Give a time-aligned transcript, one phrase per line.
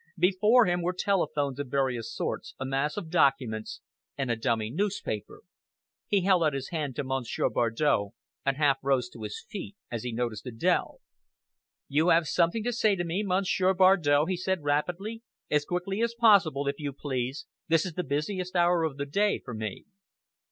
[0.17, 3.81] Before him were telephones of various sorts, a mass of documents,
[4.17, 5.43] and a dummy newspaper.
[6.07, 10.01] He held out his hand to Monsieur Bardow, and half rose to his feet as
[10.01, 10.97] he noticed Adèle.
[11.87, 15.21] "You have something to say to me, Monsieur Bardow?" he said rapidly.
[15.51, 17.45] "As quickly as possible, if you please!
[17.67, 19.85] This is the busiest hour of the day for me."